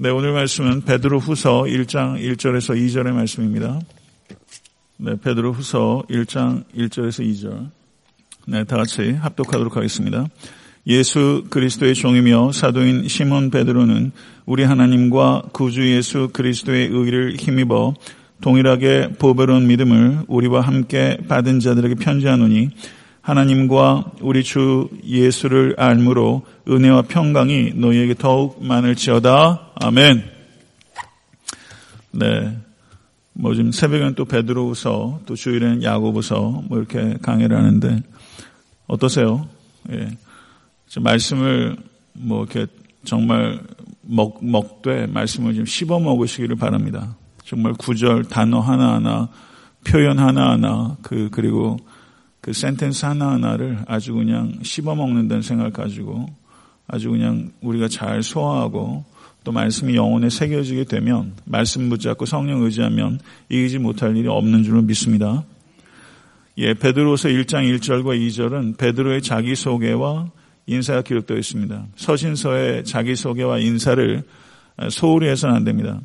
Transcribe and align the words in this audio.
네, 0.00 0.10
오늘 0.10 0.30
말씀은 0.30 0.82
베드로 0.82 1.18
후서 1.18 1.64
1장 1.64 2.22
1절에서 2.22 2.80
2절의 2.80 3.10
말씀입니다. 3.10 3.80
네, 4.96 5.16
베드로 5.20 5.52
후서 5.52 6.04
1장 6.08 6.62
1절에서 6.72 7.26
2절. 7.28 7.68
네, 8.46 8.62
다 8.62 8.76
같이 8.76 9.10
합독하도록 9.10 9.76
하겠습니다. 9.76 10.28
예수 10.86 11.46
그리스도의 11.50 11.96
종이며 11.96 12.52
사도인 12.52 13.08
시몬 13.08 13.50
베드로는 13.50 14.12
우리 14.46 14.62
하나님과 14.62 15.48
구주 15.52 15.90
예수 15.90 16.28
그리스도의 16.32 16.90
의를 16.92 17.34
힘입어 17.34 17.94
동일하게 18.40 19.14
보배로운 19.18 19.66
믿음을 19.66 20.20
우리와 20.28 20.60
함께 20.60 21.18
받은 21.26 21.58
자들에게 21.58 21.96
편지하노니 21.96 22.70
하나님과 23.28 24.12
우리 24.22 24.42
주 24.42 24.88
예수를 25.04 25.74
알므로 25.76 26.46
은혜와 26.66 27.02
평강이 27.02 27.74
너희에게 27.74 28.14
더욱 28.14 28.64
많을지어다. 28.64 29.72
아멘. 29.82 30.24
네. 32.12 32.58
뭐 33.34 33.54
지금 33.54 33.70
새벽엔 33.70 34.14
또 34.14 34.24
베드로우서 34.24 35.20
또 35.26 35.34
주일에는 35.34 35.82
야고보서 35.82 36.62
뭐 36.68 36.78
이렇게 36.78 37.18
강의를 37.20 37.54
하는데 37.54 38.02
어떠세요? 38.86 39.46
예. 39.92 40.08
말씀을 40.98 41.76
뭐 42.14 42.44
이렇게 42.44 42.66
정말 43.04 43.60
먹, 44.00 44.42
먹되 44.42 45.06
말씀을 45.06 45.52
좀 45.52 45.66
씹어 45.66 45.98
먹으시기를 45.98 46.56
바랍니다. 46.56 47.14
정말 47.44 47.74
구절 47.74 48.24
단어 48.24 48.60
하나하나 48.60 49.28
표현 49.86 50.18
하나하나 50.18 50.96
그 51.02 51.28
그리고 51.30 51.76
그 52.40 52.52
센텐스 52.52 53.04
하나하나를 53.04 53.78
아주 53.86 54.14
그냥 54.14 54.58
씹어 54.62 54.94
먹는다는 54.94 55.42
생각을 55.42 55.72
가지고 55.72 56.26
아주 56.86 57.10
그냥 57.10 57.50
우리가 57.60 57.88
잘 57.88 58.22
소화하고 58.22 59.04
또 59.44 59.52
말씀이 59.52 59.94
영혼에 59.94 60.30
새겨지게 60.30 60.84
되면 60.84 61.34
말씀 61.44 61.88
붙잡고 61.88 62.26
성령 62.26 62.62
의지하면 62.62 63.20
이기지 63.48 63.78
못할 63.78 64.16
일이 64.16 64.28
없는 64.28 64.62
줄로 64.62 64.82
믿습니다. 64.82 65.44
예, 66.58 66.74
베드로서 66.74 67.28
1장 67.28 67.64
1절과 67.78 68.18
2절은 68.18 68.78
베드로의 68.78 69.22
자기소개와 69.22 70.30
인사가 70.66 71.02
기록되어 71.02 71.36
있습니다. 71.36 71.86
서신서의 71.96 72.84
자기소개와 72.84 73.58
인사를 73.60 74.24
소홀히 74.90 75.28
해서는 75.28 75.54
안 75.54 75.64
됩니다. 75.64 76.00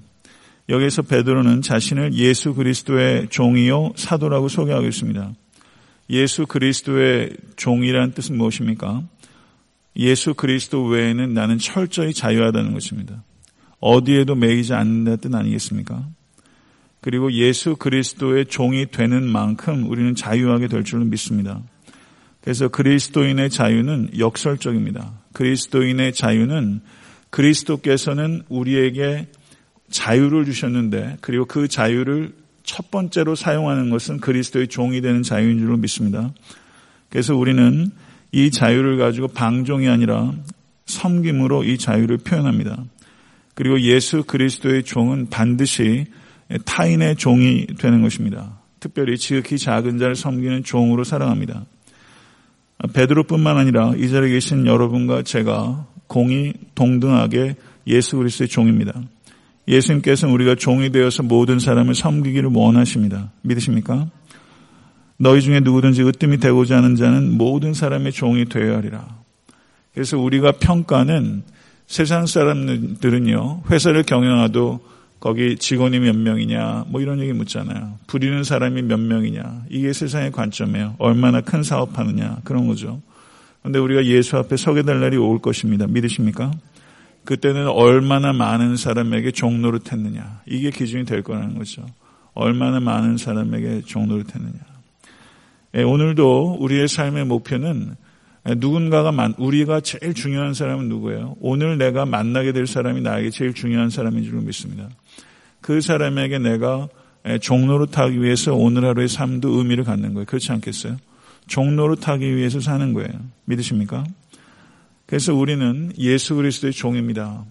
여기서 0.70 1.02
베드로는 1.02 1.62
자신을 1.62 2.14
예수 2.14 2.54
그리스도의 2.54 3.28
종이요 3.30 3.94
사도라고 3.96 4.48
소개하고 4.48 4.88
있습니다. 4.88 5.34
예수 6.10 6.46
그리스도의 6.46 7.32
종이라는 7.56 8.14
뜻은 8.14 8.38
무엇입니까? 8.38 9.04
예수 9.96 10.34
그리스도 10.34 10.86
외에는 10.86 11.34
나는 11.34 11.58
철저히 11.58 12.14
자유하다는 12.14 12.74
것입니다. 12.74 13.24
어디에도 13.80 14.36
매이지 14.36 14.74
않는다는 14.74 15.18
뜻 15.18 15.36
아니겠습니까? 15.36 16.08
그리고 17.02 17.32
예수 17.34 17.76
그리스도의 17.76 18.46
종이 18.46 18.86
되는 18.90 19.28
만큼 19.28 19.90
우리는 19.90 20.16
자유하게 20.16 20.68
될 20.68 20.84
줄은 20.84 21.10
믿습니다. 21.10 21.62
그래서 22.42 22.70
그리스도인의 22.70 23.50
자유는 23.50 24.12
역설적입니다. 24.18 25.14
그리스도인의 25.34 26.14
자유는 26.14 26.82
그리스도께서는 27.30 28.44
우리에게 28.48 29.28
자유를 29.90 30.46
주셨는데 30.46 31.18
그리고 31.22 31.46
그 31.46 31.68
자유를 31.68 32.34
첫 32.64 32.92
번째로 32.92 33.36
사용하는 33.36 33.90
것은 33.90 34.20
그리스도의 34.20 34.68
종이 34.68 35.02
되는 35.02 35.22
자유인 35.24 35.60
줄로 35.60 35.78
믿습니다. 35.78 36.32
그래서 37.10 37.36
우리는 37.36 37.92
이 38.32 38.50
자유를 38.50 38.98
가지고 38.98 39.28
방종이 39.28 39.88
아니라 39.88 40.34
섬김으로 40.86 41.64
이 41.64 41.78
자유를 41.78 42.18
표현합니다. 42.20 42.84
그리고 43.54 43.80
예수 43.82 44.24
그리스도의 44.24 44.84
종은 44.84 45.30
반드시 45.30 46.08
타인의 46.66 47.18
종이 47.18 47.68
되는 47.78 48.02
것입니다. 48.02 48.60
특별히 48.80 49.18
지극히 49.18 49.58
작은 49.58 49.98
자를 49.98 50.16
섬기는 50.16 50.64
종으로 50.64 51.04
살아갑니다. 51.04 51.66
베드로뿐만 52.94 53.58
아니라 53.58 53.94
이 53.96 54.10
자리에 54.10 54.32
계신 54.32 54.66
여러분과 54.66 55.24
제가 55.24 55.88
공이 56.08 56.54
동등하게 56.76 57.56
예수 57.88 58.18
그리스도의 58.18 58.50
종입니다. 58.50 58.94
예수님께서는 59.68 60.34
우리가 60.34 60.56
종이 60.56 60.90
되어서 60.92 61.24
모든 61.24 61.60
사람을 61.60 61.96
섬기기를 61.96 62.50
원하십니다. 62.54 63.32
믿으십니까? 63.42 64.08
너희 65.18 65.42
중에 65.42 65.62
누구든지 65.62 66.04
으뜸이 66.04 66.38
되고자 66.38 66.78
하는 66.78 66.96
자는 66.96 67.38
모든 67.38 67.74
사람의 67.74 68.12
종이 68.12 68.46
되어야 68.46 68.78
하리라. 68.78 69.08
그래서 69.94 70.18
우리가 70.18 70.54
평가는 70.54 71.44
세상 71.88 72.26
사람들은요, 72.26 73.64
회사를 73.70 74.04
경영하도 74.04 74.80
거기 75.20 75.56
직원이 75.56 76.00
몇 76.00 76.18
명이냐, 76.18 76.86
뭐 76.90 77.00
이런 77.00 77.22
얘기 77.22 77.32
묻잖아요. 77.32 78.00
부리는 78.08 78.44
사람이 78.44 78.82
몇 78.82 79.00
명이냐. 79.00 79.66
이게 79.70 79.94
세상의 79.94 80.32
관점이에요. 80.34 80.96
얼마나 80.98 81.40
큰 81.40 81.64
사업하느냐. 81.64 82.40
그런 82.44 82.68
거죠. 82.68 83.02
근데 83.62 83.80
우리가 83.80 84.06
예수 84.06 84.36
앞에 84.36 84.58
서게 84.58 84.82
될 84.82 85.00
날이 85.00 85.16
올 85.16 85.40
것입니다. 85.40 85.88
믿으십니까? 85.88 86.52
그때는 87.26 87.68
얼마나 87.68 88.34
많은 88.34 88.76
사람에게 88.76 89.32
종노릇 89.32 89.92
했느냐. 89.92 90.42
이게 90.46 90.70
기준이 90.70 91.06
될 91.06 91.24
거라는 91.24 91.58
거죠. 91.58 91.86
얼마나 92.34 92.80
많은 92.80 93.18
사람에게 93.18 93.82
종노릇 93.86 94.36
했느냐. 94.36 94.60
예, 95.76 95.84
오늘도 95.84 96.58
우리의 96.60 96.88
삶의 96.88 97.26
목표는 97.26 97.96
누군가가 98.58 99.12
만, 99.12 99.34
우리가 99.38 99.80
제일 99.80 100.14
중요한 100.14 100.54
사람은 100.54 100.90
누구예요? 100.90 101.36
오늘 101.40 101.78
내가 101.78 102.06
만나게 102.06 102.52
될 102.52 102.68
사람이 102.68 103.02
나에게 103.02 103.30
제일 103.30 103.54
중요한 103.54 103.90
사람인 103.90 104.24
줄 104.24 104.42
믿습니다. 104.42 104.90
그 105.62 105.80
사람에게 105.80 106.40
내가 106.40 106.90
종노릇하기 107.40 108.22
위해서 108.22 108.54
오늘 108.54 108.84
하루의 108.84 109.08
삶도 109.08 109.50
의미를 109.50 109.86
갖는 109.86 110.14
거예요. 110.14 110.26
그렇지 110.26 110.52
않겠어요? 110.52 110.98
종노릇하기 111.48 112.36
위해서 112.36 112.60
사는 112.60 112.92
거예요. 112.92 113.14
믿으십니까? 113.46 114.04
그래서 115.06 115.34
우리는 115.34 115.92
예수 115.98 116.36
그리스도의 116.36 116.74
종입니다. 116.74 117.46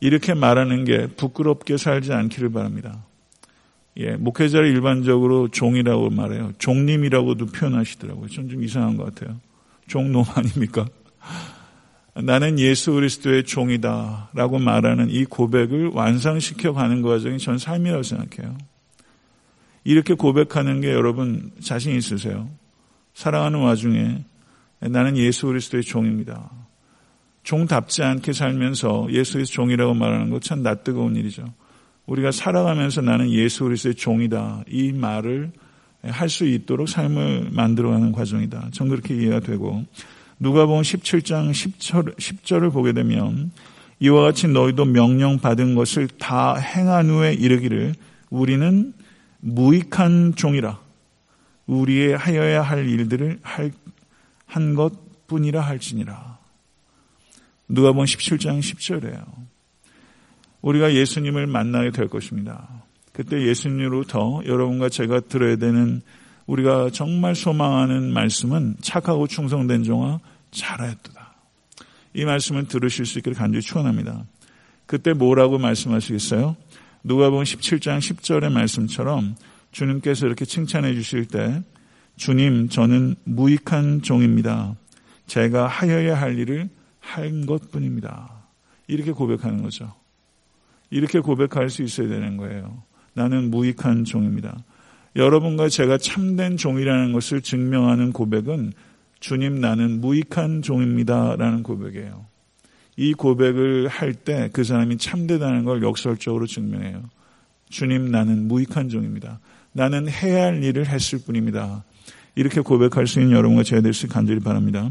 이렇게 0.00 0.34
말하는 0.34 0.84
게 0.84 1.06
부끄럽게 1.06 1.76
살지 1.76 2.12
않기를 2.12 2.50
바랍니다. 2.50 3.04
예, 3.98 4.12
목회자를 4.12 4.68
일반적으로 4.68 5.48
종이라고 5.48 6.10
말해요. 6.10 6.52
종님이라고도 6.58 7.46
표현하시더라고요. 7.46 8.28
전좀 8.28 8.62
이상한 8.62 8.96
것 8.96 9.12
같아요. 9.12 9.40
종놈 9.88 10.24
아닙니까? 10.34 10.86
나는 12.14 12.58
예수 12.58 12.92
그리스도의 12.92 13.44
종이다 13.44 14.30
라고 14.34 14.58
말하는 14.58 15.10
이 15.10 15.24
고백을 15.24 15.90
완성시켜 15.92 16.72
가는 16.72 17.02
과정이 17.02 17.38
전 17.38 17.58
삶이라고 17.58 18.02
생각해요. 18.02 18.56
이렇게 19.84 20.14
고백하는 20.14 20.80
게 20.80 20.92
여러분 20.92 21.50
자신 21.60 21.94
있으세요? 21.96 22.48
사랑하는 23.14 23.60
와중에 23.60 24.24
나는 24.80 25.16
예수 25.16 25.46
그리스도의 25.46 25.82
종입니다. 25.82 26.50
종답지 27.48 28.02
않게 28.02 28.34
살면서 28.34 29.06
예수의 29.10 29.46
종이라고 29.46 29.94
말하는 29.94 30.28
것 30.28 30.42
참 30.42 30.62
낯뜨거운 30.62 31.16
일이죠. 31.16 31.44
우리가 32.04 32.30
살아가면서 32.30 33.00
나는 33.00 33.30
예수 33.30 33.64
그리스도의 33.64 33.94
종이다. 33.94 34.64
이 34.68 34.92
말을 34.92 35.50
할 36.02 36.28
수 36.28 36.44
있도록 36.44 36.90
삶을 36.90 37.48
만들어가는 37.52 38.12
과정이다. 38.12 38.68
전 38.72 38.90
그렇게 38.90 39.16
이해가 39.16 39.40
되고 39.40 39.82
누가 40.38 40.66
보면 40.66 40.82
17장 40.82 41.50
10절, 41.50 42.16
10절을 42.18 42.70
보게 42.70 42.92
되면 42.92 43.50
이와 43.98 44.24
같이 44.24 44.46
너희도 44.46 44.84
명령 44.84 45.38
받은 45.38 45.74
것을 45.74 46.06
다 46.06 46.54
행한 46.54 47.08
후에 47.08 47.32
이르기를 47.32 47.94
우리는 48.28 48.92
무익한 49.40 50.34
종이라 50.36 50.78
우리의 51.66 52.14
하여야 52.14 52.60
할 52.60 52.86
일들을 52.86 53.40
한 54.44 54.74
것뿐이라 54.74 55.62
할지니라. 55.62 56.37
누가 57.68 57.92
보면 57.92 58.06
17장 58.06 58.60
10절이에요. 58.60 59.24
우리가 60.62 60.94
예수님을 60.94 61.46
만나게 61.46 61.90
될 61.90 62.08
것입니다. 62.08 62.84
그때 63.12 63.40
예수님으로부터 63.46 64.42
여러분과 64.46 64.88
제가 64.88 65.20
들어야 65.20 65.56
되는 65.56 66.02
우리가 66.46 66.90
정말 66.90 67.34
소망하는 67.34 68.12
말씀은 68.12 68.76
착하고 68.80 69.26
충성된 69.26 69.84
종아 69.84 70.20
잘하였도다. 70.50 71.34
이 72.14 72.24
말씀을 72.24 72.66
들으실 72.66 73.06
수 73.06 73.18
있기를 73.18 73.36
간절히 73.36 73.62
축원합니다. 73.62 74.24
그때 74.86 75.12
뭐라고 75.12 75.58
말씀하시겠어요? 75.58 76.56
누가 77.04 77.28
보면 77.30 77.44
17장 77.44 77.98
10절의 77.98 78.50
말씀처럼 78.50 79.36
주님께서 79.72 80.26
이렇게 80.26 80.44
칭찬해 80.44 80.94
주실 80.94 81.26
때 81.26 81.62
주님 82.16 82.68
저는 82.68 83.14
무익한 83.24 84.02
종입니다. 84.02 84.74
제가 85.26 85.66
하여야 85.66 86.18
할 86.18 86.38
일을 86.38 86.70
한 87.08 87.46
것뿐입니다. 87.46 88.30
이렇게 88.86 89.12
고백하는 89.12 89.62
거죠. 89.62 89.92
이렇게 90.90 91.20
고백할 91.20 91.70
수 91.70 91.82
있어야 91.82 92.08
되는 92.08 92.36
거예요. 92.36 92.82
나는 93.14 93.50
무익한 93.50 94.04
종입니다. 94.04 94.62
여러분과 95.16 95.68
제가 95.68 95.98
참된 95.98 96.56
종이라는 96.56 97.12
것을 97.12 97.40
증명하는 97.40 98.12
고백은 98.12 98.72
주님 99.20 99.60
나는 99.60 100.00
무익한 100.00 100.62
종입니다. 100.62 101.36
라는 101.36 101.62
고백이에요. 101.62 102.26
이 102.96 103.14
고백을 103.14 103.88
할 103.88 104.12
때 104.12 104.50
그 104.52 104.64
사람이 104.64 104.98
참되다는 104.98 105.64
걸 105.64 105.82
역설적으로 105.82 106.46
증명해요. 106.46 107.02
주님 107.68 108.10
나는 108.10 108.48
무익한 108.48 108.88
종입니다. 108.88 109.40
나는 109.72 110.08
해야 110.08 110.44
할 110.44 110.62
일을 110.62 110.86
했을 110.86 111.18
뿐입니다. 111.24 111.84
이렇게 112.34 112.60
고백할 112.60 113.06
수 113.06 113.20
있는 113.20 113.36
여러분과 113.36 113.62
제가 113.62 113.82
될 113.82 113.92
수 113.92 114.08
간절히 114.08 114.40
바랍니다. 114.40 114.90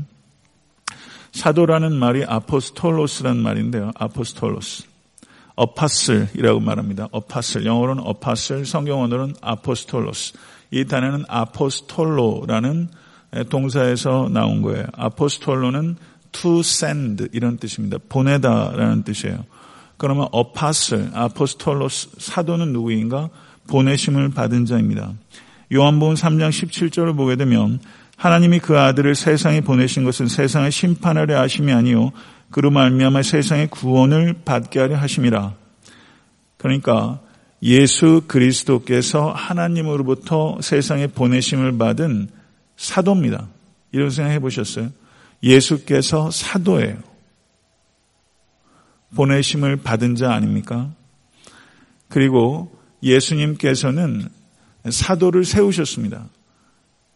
사도라는 1.37 1.93
말이 1.93 2.25
아포스톨로스라는 2.25 3.41
말인데요. 3.41 3.91
아포스톨로스. 3.95 4.85
어파슬이라고 5.55 6.59
말합니다. 6.59 7.07
어파슬. 7.11 7.65
영어로는 7.65 8.03
어파슬, 8.05 8.65
성경어로는 8.65 9.35
아포스톨로스. 9.41 10.33
이 10.71 10.85
단어는 10.85 11.25
아포스톨로라는 11.27 12.89
동사에서 13.49 14.29
나온 14.31 14.61
거예요. 14.63 14.85
아포스톨로는 14.93 15.95
to 16.31 16.59
send 16.59 17.27
이런 17.31 17.57
뜻입니다. 17.57 17.97
보내다라는 18.09 19.03
뜻이에요. 19.03 19.45
그러면 19.97 20.27
어파슬, 20.31 21.11
아포스톨로스 21.13 22.09
사도는 22.17 22.73
누구인가? 22.73 23.29
보내심을 23.67 24.29
받은 24.29 24.65
자입니다. 24.65 25.13
요한복음 25.73 26.15
3장 26.15 26.49
17절을 26.49 27.15
보게 27.15 27.35
되면 27.35 27.79
하나님이 28.17 28.59
그 28.59 28.77
아들을 28.77 29.15
세상에 29.15 29.61
보내신 29.61 30.03
것은 30.03 30.27
세상을 30.27 30.69
심판하려 30.71 31.39
하심이 31.39 31.71
아니요 31.71 32.11
그로 32.49 32.71
말미암아 32.71 33.21
세상의 33.21 33.67
구원을 33.67 34.41
받게 34.43 34.79
하려 34.79 34.97
하심이라. 34.97 35.53
그러니까 36.57 37.21
예수 37.61 38.23
그리스도께서 38.27 39.31
하나님으로부터 39.31 40.57
세상에 40.61 41.07
보내심을 41.07 41.77
받은 41.77 42.29
사도입니다. 42.75 43.47
이런 43.91 44.09
생각 44.09 44.31
해 44.31 44.39
보셨어요? 44.39 44.89
예수께서 45.43 46.31
사도예요. 46.31 46.97
보내심을 49.15 49.77
받은 49.77 50.15
자 50.15 50.33
아닙니까? 50.33 50.91
그리고 52.09 52.75
예수님께서는 53.03 54.29
사도를 54.89 55.45
세우셨습니다. 55.45 56.27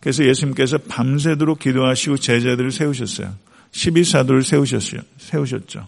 그래서 0.01 0.25
예수님께서 0.25 0.79
밤새도록 0.79 1.59
기도하시고 1.59 2.17
제자들을 2.17 2.71
세우셨어요. 2.71 3.33
12사도를 3.71 4.43
세우셨어요. 4.43 5.01
세우셨죠. 5.17 5.87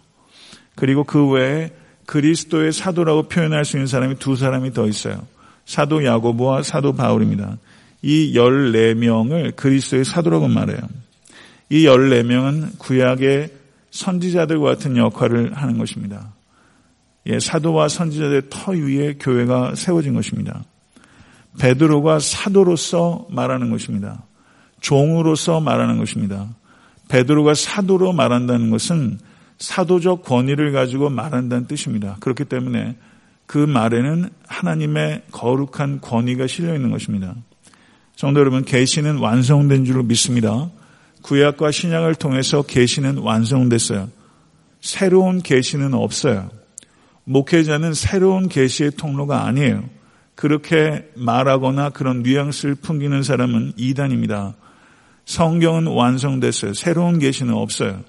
그리고 0.75 1.03
그 1.03 1.27
외에 1.29 1.71
그리스도의 2.05 2.71
사도라고 2.71 3.23
표현할 3.23 3.65
수 3.65 3.75
있는 3.75 3.87
사람이 3.87 4.15
두 4.19 4.35
사람이 4.35 4.71
더 4.71 4.87
있어요. 4.87 5.27
사도 5.65 6.05
야고보와 6.05 6.63
사도 6.63 6.93
바울입니다. 6.93 7.57
이 8.01 8.33
14명을 8.33 9.55
그리스도의 9.55 10.05
사도라고 10.05 10.47
말해요. 10.47 10.79
이 11.69 11.85
14명은 11.85 12.77
구약의 12.77 13.49
선지자들과 13.91 14.63
같은 14.63 14.97
역할을 14.97 15.53
하는 15.53 15.77
것입니다. 15.77 16.33
예, 17.27 17.39
사도와 17.39 17.87
선지자들의 17.87 18.43
터 18.49 18.73
위에 18.73 19.15
교회가 19.19 19.75
세워진 19.75 20.13
것입니다. 20.13 20.63
베드로가 21.59 22.19
사도로서 22.19 23.27
말하는 23.29 23.69
것입니다. 23.69 24.23
종으로서 24.81 25.59
말하는 25.59 25.97
것입니다. 25.97 26.49
베드로가 27.09 27.53
사도로 27.53 28.13
말한다는 28.13 28.69
것은 28.69 29.19
사도적 29.59 30.23
권위를 30.23 30.71
가지고 30.71 31.09
말한다는 31.09 31.67
뜻입니다. 31.67 32.17
그렇기 32.19 32.45
때문에 32.45 32.97
그 33.45 33.57
말에는 33.57 34.29
하나님의 34.47 35.23
거룩한 35.31 36.01
권위가 36.01 36.47
실려 36.47 36.75
있는 36.75 36.91
것입니다. 36.91 37.35
성도 38.15 38.39
여러분, 38.39 38.63
계시는 38.63 39.17
완성된 39.17 39.85
줄로 39.85 40.03
믿습니다. 40.03 40.69
구약과 41.23 41.71
신약을 41.71 42.15
통해서 42.15 42.61
계시는 42.61 43.19
완성됐어요. 43.19 44.09
새로운 44.81 45.41
계시는 45.41 45.93
없어요. 45.93 46.49
목회자는 47.25 47.93
새로운 47.93 48.49
계시의 48.49 48.91
통로가 48.91 49.45
아니에요. 49.45 49.83
그렇게 50.35 51.09
말하거나 51.15 51.89
그런 51.91 52.23
뉘앙스를 52.23 52.75
풍기는 52.75 53.21
사람은 53.23 53.73
이단입니다. 53.77 54.55
성경은 55.25 55.87
완성됐어요. 55.87 56.73
새로운 56.73 57.19
계시는 57.19 57.53
없어요. 57.53 58.01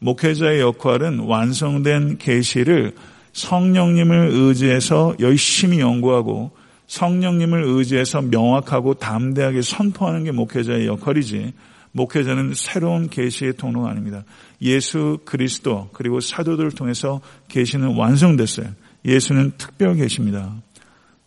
목회자의 0.00 0.60
역할은 0.60 1.20
완성된 1.20 2.18
계시를 2.18 2.94
성령님을 3.32 4.30
의지해서 4.32 5.14
열심히 5.20 5.80
연구하고 5.80 6.52
성령님을 6.86 7.64
의지해서 7.64 8.22
명확하고 8.22 8.94
담대하게 8.94 9.62
선포하는 9.62 10.24
게 10.24 10.32
목회자의 10.32 10.86
역할이지 10.86 11.52
목회자는 11.92 12.54
새로운 12.54 13.08
계시의 13.08 13.54
통로가 13.54 13.90
아닙니다. 13.90 14.24
예수 14.62 15.18
그리스도 15.24 15.90
그리고 15.92 16.20
사도들을 16.20 16.72
통해서 16.72 17.20
계시는 17.48 17.96
완성됐어요. 17.96 18.68
예수는 19.04 19.52
특별 19.58 19.94
계십니다. 19.96 20.54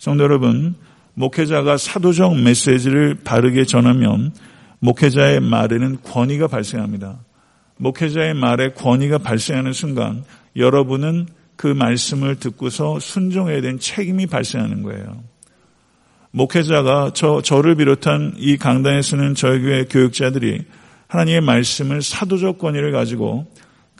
성도 0.02 0.24
여러분, 0.24 0.74
목회자가 1.14 1.78
사도적 1.78 2.36
메시지를 2.42 3.18
바르게 3.24 3.66
전하면 3.66 4.34
목회자의 4.80 5.42
말에는 5.42 6.02
권위가 6.02 6.48
발생합니다. 6.48 7.20
목회자의 7.78 8.34
말에 8.34 8.72
권위가 8.72 9.20
발생하는 9.20 9.74
순간 9.74 10.24
여러분은 10.56 11.28
그 11.56 11.68
말씀을 11.68 12.38
듣고서 12.38 13.00
순종해야 13.00 13.62
되는 13.62 13.78
책임이 13.78 14.26
발생하는 14.26 14.82
거예요. 14.82 15.24
목회자가 16.32 17.12
저, 17.14 17.44
저를 17.44 17.76
비롯한 17.76 18.34
이 18.38 18.58
강단에 18.58 19.04
서는 19.04 19.36
저희 19.36 19.62
교회 19.62 19.86
교육자들이 19.86 20.64
하나님의 21.10 21.42
말씀을 21.42 22.02
사도적 22.02 22.58
권위를 22.58 22.92
가지고 22.92 23.46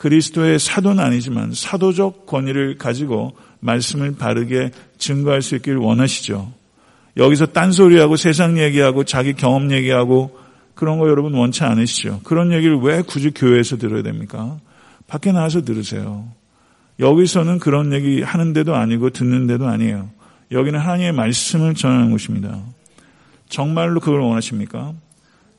그리스도의 0.02 0.58
사도는 0.58 0.98
아니지만 0.98 1.52
사도적 1.54 2.26
권위를 2.26 2.76
가지고 2.76 3.36
말씀을 3.60 4.16
바르게 4.16 4.72
증거할 4.98 5.42
수 5.42 5.54
있기를 5.54 5.78
원하시죠. 5.78 6.52
여기서 7.16 7.46
딴소리하고 7.46 8.16
세상 8.16 8.58
얘기하고 8.58 9.04
자기 9.04 9.34
경험 9.34 9.70
얘기하고 9.70 10.36
그런 10.74 10.98
거 10.98 11.08
여러분 11.08 11.34
원치 11.34 11.62
않으시죠. 11.62 12.22
그런 12.24 12.52
얘기를 12.52 12.76
왜 12.78 13.02
굳이 13.02 13.30
교회에서 13.30 13.76
들어야 13.76 14.02
됩니까? 14.02 14.58
밖에 15.06 15.30
나와서 15.30 15.62
들으세요. 15.62 16.26
여기서는 16.98 17.60
그런 17.60 17.92
얘기 17.92 18.22
하는데도 18.22 18.74
아니고 18.74 19.10
듣는데도 19.10 19.68
아니에요. 19.68 20.10
여기는 20.50 20.80
하나님의 20.80 21.12
말씀을 21.12 21.74
전하는 21.74 22.10
곳입니다. 22.10 22.60
정말로 23.48 24.00
그걸 24.00 24.18
원하십니까? 24.18 24.94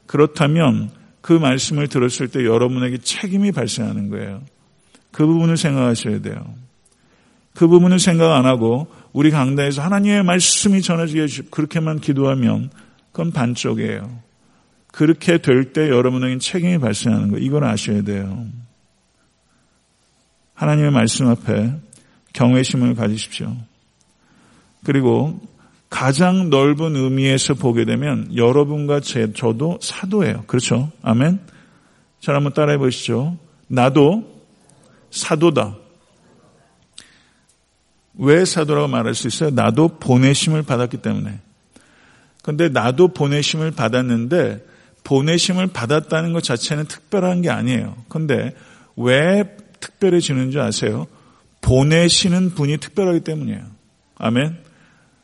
그렇다면 0.06 0.90
그 1.24 1.32
말씀을 1.32 1.88
들었을 1.88 2.28
때 2.28 2.44
여러분에게 2.44 2.98
책임이 2.98 3.54
발생하는 3.54 4.10
거예요. 4.10 4.42
그 5.12 5.26
부분을 5.26 5.56
생각하셔야 5.56 6.20
돼요. 6.20 6.54
그 7.56 7.66
부분을 7.70 7.98
생각 8.00 8.36
안 8.36 8.46
하고 8.46 8.88
우리 9.14 9.32
강단에서 9.32 9.82
하나님의 9.82 10.24
말씀이 10.24 10.82
전해지게 10.82 11.22
해주십 11.22 11.50
그렇게만 11.50 12.02
기도하면 12.02 12.72
그건 13.14 13.32
반쪽이에요. 13.32 14.20
그렇게 14.92 15.38
될 15.38 15.72
때 15.72 15.88
여러분에게 15.88 16.40
책임이 16.40 16.80
발생하는 16.80 17.32
거 17.32 17.38
이걸 17.38 17.64
아셔야 17.64 18.02
돼요. 18.02 18.46
하나님의 20.56 20.92
말씀 20.92 21.28
앞에 21.30 21.74
경외심을 22.34 22.96
가지십시오. 22.96 23.56
그리고 24.84 25.40
가장 25.94 26.50
넓은 26.50 26.96
의미에서 26.96 27.54
보게 27.54 27.86
되면 27.86 28.36
여러분과 28.36 29.00
제, 29.00 29.32
저도 29.32 29.78
사도예요. 29.80 30.44
그렇죠? 30.48 30.92
아멘? 31.04 31.40
자, 32.20 32.34
한번 32.34 32.52
따라해 32.52 32.80
보시죠. 32.80 33.38
나도 33.68 34.28
사도다. 35.12 35.78
왜 38.16 38.44
사도라고 38.44 38.88
말할 38.88 39.14
수 39.14 39.28
있어요? 39.28 39.52
나도 39.52 40.00
보내심을 40.00 40.64
받았기 40.64 40.98
때문에. 40.98 41.40
근데 42.42 42.70
나도 42.70 43.10
보내심을 43.10 43.70
받았는데 43.70 44.66
보내심을 45.04 45.68
받았다는 45.68 46.34
것 46.34 46.44
자체는 46.44 46.86
특별한 46.86 47.44
게 47.44 47.52
아니에요. 47.52 47.96
근데 48.10 48.56
왜 48.96 49.44
특별해지는 49.80 50.50
줄 50.50 50.62
아세요? 50.62 51.06
보내시는 51.62 52.56
분이 52.56 52.78
특별하기 52.78 53.20
때문이에요. 53.20 53.62
아멘. 54.18 54.63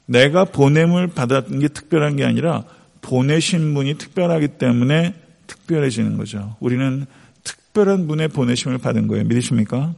내가 0.09 0.43
보냄을 0.43 1.07
받았던 1.07 1.59
게 1.59 1.67
특별한 1.67 2.15
게 2.15 2.25
아니라 2.25 2.63
보내신 3.01 3.75
분이 3.75 3.99
특별하기 3.99 4.47
때문에 4.59 5.13
특별해지는 5.45 6.17
거죠. 6.17 6.55
우리는 6.59 7.05
특별한 7.43 8.07
분의 8.07 8.29
보내심을 8.29 8.79
받은 8.79 9.07
거예요. 9.07 9.23
믿으십니까? 9.25 9.93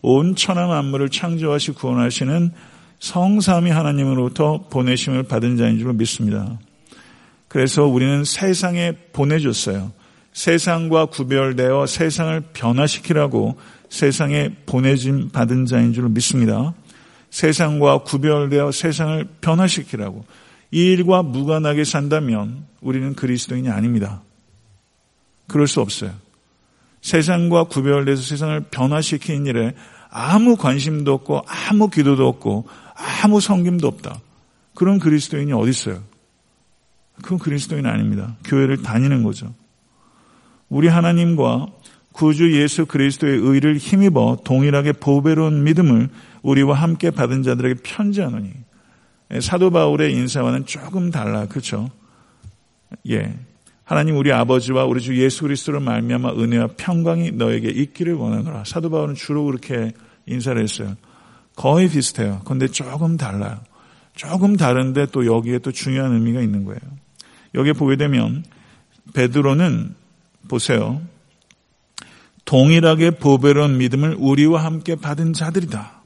온 0.00 0.36
천하 0.36 0.68
만물을 0.68 1.08
창조하시 1.08 1.72
구원하시는 1.72 2.52
성삼위 3.00 3.70
하나님으로부터 3.70 4.68
보내심을 4.70 5.24
받은 5.24 5.56
자인 5.56 5.78
줄 5.78 5.92
믿습니다. 5.92 6.58
그래서 7.48 7.84
우리는 7.84 8.22
세상에 8.22 8.92
보내줬어요. 9.12 9.90
세상과 10.34 11.06
구별되어 11.06 11.86
세상을 11.86 12.40
변화시키라고 12.52 13.58
세상에 13.88 14.50
보내짐 14.66 15.30
받은 15.30 15.66
자인 15.66 15.92
줄 15.92 16.08
믿습니다. 16.10 16.74
세상과 17.30 17.98
구별되어 17.98 18.72
세상을 18.72 19.28
변화시키라고. 19.40 20.24
이 20.70 20.92
일과 20.92 21.22
무관하게 21.22 21.84
산다면 21.84 22.66
우리는 22.80 23.14
그리스도인이 23.14 23.68
아닙니다. 23.70 24.22
그럴 25.46 25.66
수 25.66 25.80
없어요. 25.80 26.12
세상과 27.00 27.64
구별돼서 27.64 28.22
세상을 28.22 28.60
변화시키는 28.70 29.46
일에 29.46 29.74
아무 30.10 30.56
관심도 30.56 31.12
없고 31.14 31.42
아무 31.46 31.88
기도도 31.88 32.26
없고 32.26 32.66
아무 33.22 33.40
성김도 33.40 33.86
없다. 33.86 34.20
그런 34.74 34.98
그리스도인이 34.98 35.52
어디 35.52 35.70
있어요? 35.70 36.02
그건 37.22 37.38
그리스도인 37.38 37.86
아닙니다. 37.86 38.36
교회를 38.44 38.82
다니는 38.82 39.22
거죠. 39.22 39.52
우리 40.68 40.88
하나님과 40.88 41.66
구주 42.18 42.60
예수 42.60 42.84
그리스도의 42.84 43.38
의를 43.38 43.76
힘입어 43.76 44.38
동일하게 44.42 44.94
보배로운 44.94 45.62
믿음을 45.62 46.08
우리와 46.42 46.74
함께 46.74 47.12
받은 47.12 47.44
자들에게 47.44 47.80
편지하노니 47.84 48.50
사도 49.40 49.70
바울의 49.70 50.14
인사와는 50.14 50.66
조금 50.66 51.12
달라 51.12 51.46
그렇죠? 51.46 51.88
예. 53.08 53.38
하나님 53.84 54.16
우리 54.16 54.32
아버지와 54.32 54.84
우리 54.84 55.00
주 55.00 55.16
예수 55.16 55.42
그리스도를 55.42 55.78
말미암아 55.78 56.32
은혜와 56.32 56.70
평강이 56.76 57.32
너에게 57.32 57.68
있기를 57.68 58.14
원하노라. 58.14 58.64
사도 58.66 58.90
바울은 58.90 59.14
주로 59.14 59.44
그렇게 59.44 59.92
인사를 60.26 60.60
했어요. 60.60 60.96
거의 61.54 61.88
비슷해요. 61.88 62.40
그런데 62.44 62.66
조금 62.66 63.16
달라요. 63.16 63.60
조금 64.16 64.56
다른데 64.56 65.06
또 65.12 65.24
여기에 65.24 65.60
또 65.60 65.70
중요한 65.70 66.14
의미가 66.14 66.40
있는 66.40 66.64
거예요. 66.64 66.80
여기에 67.54 67.74
보게 67.74 67.94
되면 67.94 68.44
베드로는 69.14 69.94
보세요. 70.48 71.00
동일하게 72.48 73.10
보배로운 73.10 73.76
믿음을 73.76 74.16
우리와 74.18 74.64
함께 74.64 74.94
받은 74.94 75.34
자들이다. 75.34 76.00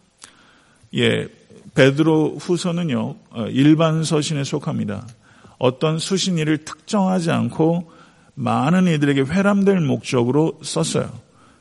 예, 0.97 1.29
베드로 1.77 2.39
후서는요, 2.41 3.15
어, 3.31 3.47
일반 3.47 4.03
서신에 4.03 4.43
속합니다. 4.43 5.07
어떤 5.59 6.01
수신이를 6.01 6.65
특정하지 6.65 7.31
않고 7.31 7.93
많은 8.35 8.89
이들에게 8.89 9.21
회람될 9.21 9.83
목적으로 9.83 10.59
썼어요. 10.65 11.13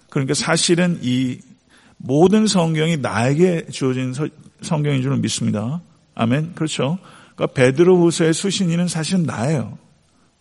그러니까 0.09 0.33
사실은 0.33 0.97
이 1.03 1.37
모든 1.97 2.47
성경이 2.47 2.97
나에게 2.97 3.67
주어진 3.67 4.15
성경인 4.63 5.03
줄 5.03 5.15
믿습니다. 5.17 5.79
아멘. 6.15 6.55
그렇죠. 6.55 6.97
그러니까 7.35 7.53
베드로후서의 7.53 8.33
수신이는 8.33 8.87
사실은 8.87 9.25
나예요. 9.25 9.77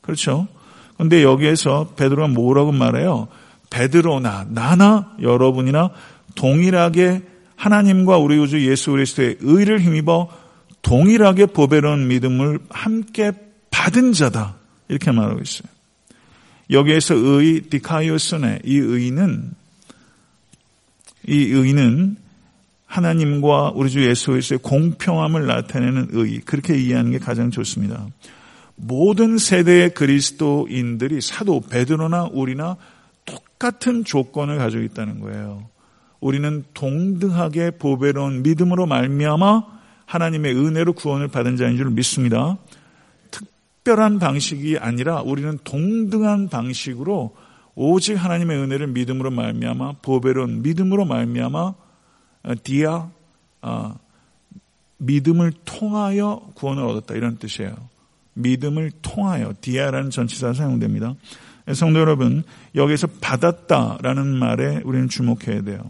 그렇죠. 0.01 0.49
근데 0.97 1.23
여기에서 1.23 1.93
베드로가 1.95 2.29
뭐라고 2.29 2.73
말해요? 2.73 3.29
베드로나 3.71 4.47
나나 4.51 5.17
여러분이나 5.23 5.91
동일하게 6.35 7.23
하나님과 7.57 8.19
우리 8.19 8.39
우주 8.39 8.67
예수 8.69 8.91
그리스도의 8.91 9.37
의를 9.41 9.81
힘입어 9.81 10.29
동일하게 10.83 11.47
보배로운 11.47 12.09
믿음을 12.09 12.59
함께 12.71 13.33
받은 13.71 14.13
자다. 14.13 14.57
이렇게 14.89 15.13
말하고 15.13 15.41
있어요. 15.41 15.69
여기에서 16.71 17.15
의 17.15 17.63
디카이오스네 17.63 18.61
이 18.65 18.77
의는 18.77 19.53
이 21.27 21.35
의는 21.35 22.17
하나님과 22.87 23.73
우리 23.75 23.91
주 23.91 24.05
예수 24.05 24.31
그리스도의 24.31 24.61
공평함을 24.63 25.47
나타내는 25.47 26.09
의 26.13 26.41
그렇게 26.41 26.77
이해하는 26.77 27.13
게 27.13 27.19
가장 27.19 27.51
좋습니다. 27.51 28.07
모든 28.75 29.37
세대의 29.37 29.95
그리스도인들이 29.95 31.21
사도 31.21 31.61
베드로나 31.61 32.31
우리나 32.33 32.77
똑같은 33.61 34.05
조건을 34.05 34.57
가지고 34.57 34.83
있다는 34.83 35.21
거예요. 35.21 35.69
우리는 36.19 36.65
동등하게 36.75 37.73
보배로운 37.73 38.43
믿음으로 38.43 38.87
말미암아 38.87 39.81
하나님의 40.07 40.57
은혜로 40.57 40.95
구원을 40.95 41.29
받은 41.29 41.57
자인 41.57 41.77
줄 41.77 41.91
믿습니다. 41.91 42.57
특별한 43.31 44.19
방식이 44.19 44.79
아니라 44.79 45.21
우리는 45.21 45.59
동등한 45.63 46.49
방식으로 46.49 47.37
오직 47.75 48.15
하나님의 48.15 48.59
은혜를 48.59 48.89
믿음으로 48.89 49.31
말미암아 49.31 49.97
보배로운 50.03 50.63
믿음으로 50.63 51.05
말미암아 51.05 51.61
어, 51.61 52.55
디아 52.63 53.11
어, 53.63 53.99
믿음을 54.97 55.53
통하여 55.67 56.51
구원을 56.55 56.83
얻었다 56.83 57.15
이런 57.15 57.37
뜻이에요. 57.37 57.75
믿음을 58.35 58.91
통하여 59.03 59.53
디아라는 59.61 60.11
전치사 60.11 60.55
사용됩니다. 60.55 61.15
성도 61.75 62.01
여러분 62.01 62.43
여기서 62.75 63.09
받았다라는 63.21 64.27
말에 64.27 64.81
우리는 64.85 65.09
주목해야 65.09 65.63
돼요. 65.63 65.81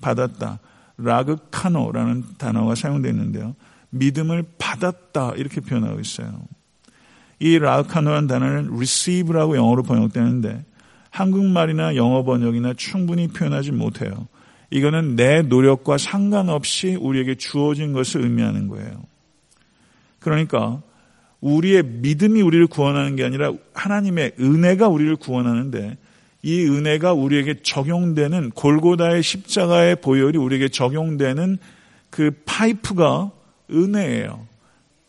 받았다. 0.00 0.58
라그카노라는 0.98 2.24
단어가 2.38 2.74
사용되어 2.74 3.10
있는데요. 3.12 3.54
믿음을 3.90 4.44
받았다 4.58 5.32
이렇게 5.36 5.60
표현하고 5.60 6.00
있어요. 6.00 6.42
이 7.38 7.58
라그카노라는 7.58 8.28
단어는 8.28 8.74
receive라고 8.74 9.56
영어로 9.56 9.82
번역되는데 9.82 10.64
한국말이나 11.10 11.96
영어 11.96 12.22
번역이나 12.22 12.74
충분히 12.76 13.28
표현하지 13.28 13.72
못해요. 13.72 14.28
이거는 14.70 15.16
내 15.16 15.42
노력과 15.42 15.98
상관없이 15.98 16.94
우리에게 16.94 17.34
주어진 17.34 17.92
것을 17.92 18.22
의미하는 18.22 18.68
거예요. 18.68 19.02
그러니까 20.20 20.80
우리의 21.40 21.82
믿음이 21.84 22.42
우리를 22.42 22.66
구원하는 22.66 23.16
게 23.16 23.24
아니라 23.24 23.52
하나님의 23.72 24.32
은혜가 24.38 24.88
우리를 24.88 25.16
구원하는데 25.16 25.96
이 26.42 26.64
은혜가 26.64 27.12
우리에게 27.12 27.56
적용되는 27.62 28.50
골고다의 28.50 29.22
십자가의 29.22 29.96
보혈이 29.96 30.38
우리에게 30.38 30.68
적용되는 30.68 31.58
그 32.08 32.30
파이프가 32.44 33.30
은혜예요. 33.70 34.46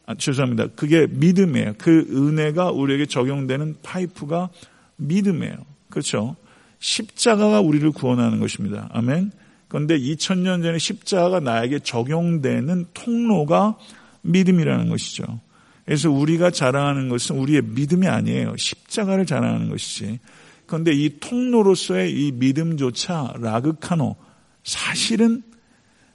아, 0.05 0.15
죄송합니다. 0.15 0.67
그게 0.75 1.07
믿음이에요. 1.09 1.73
그 1.77 2.05
은혜가 2.09 2.71
우리에게 2.71 3.05
적용되는 3.05 3.77
파이프가 3.81 4.49
믿음이에요. 4.97 5.55
그렇죠? 5.89 6.35
십자가가 6.79 7.61
우리를 7.61 7.91
구원하는 7.91 8.39
것입니다. 8.39 8.89
아멘. 8.91 9.31
그런데 9.67 9.97
2000년 9.97 10.63
전에 10.63 10.77
십자가가 10.77 11.39
나에게 11.39 11.79
적용되는 11.79 12.87
통로가 12.93 13.77
믿음이라는 14.23 14.89
것이죠. 14.89 15.39
그래서 15.85 16.11
우리가 16.11 16.51
자랑하는 16.51 17.09
것은 17.09 17.37
우리의 17.37 17.63
믿음이 17.63 18.07
아니에요. 18.07 18.55
십자가를 18.57 19.25
자랑하는 19.25 19.69
것이지. 19.69 20.19
그런데 20.65 20.93
이 20.93 21.19
통로로서의 21.19 22.11
이 22.13 22.31
믿음조차 22.31 23.33
라그카노 23.39 24.15
사실은 24.63 25.43